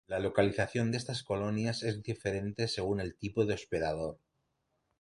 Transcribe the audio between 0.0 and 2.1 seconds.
La localización de estas colonias es